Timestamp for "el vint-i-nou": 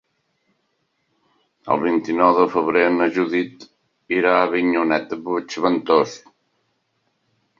1.73-2.31